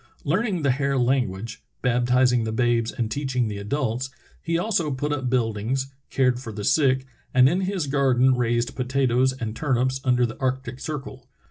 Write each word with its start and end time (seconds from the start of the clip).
Learning 0.23 0.63
the 0.63 0.71
Hare 0.71 0.97
language, 0.97 1.61
baptizing 1.83 2.43
the 2.43 2.51
babes 2.51 2.91
and 2.91 3.11
teaching 3.11 3.47
the 3.47 3.59
adults, 3.59 4.09
he 4.41 4.57
also 4.57 4.89
put 4.89 5.13
up 5.13 5.29
buildings, 5.29 5.93
cared 6.09 6.39
for 6.39 6.51
the 6.51 6.63
sick, 6.63 7.05
and 7.35 7.47
in 7.47 7.61
his 7.61 7.85
garden 7.85 8.33
raised 8.35 8.75
potatoes 8.75 9.31
and 9.31 9.55
turnips 9.55 10.01
under 10.03 10.25
the 10.25 10.39
arctic 10.41 10.79
circle. 10.79 11.29